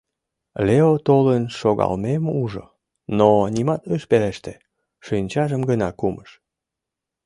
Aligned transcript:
Лео 0.67 0.91
толын 1.07 1.43
шогалмем 1.59 2.23
ужо, 2.41 2.63
но 3.17 3.29
нимат 3.55 3.81
ыш 3.95 4.01
пелеште, 4.09 4.53
шинчажым 5.05 5.61
гына 5.69 5.89
кумыш. 5.99 6.29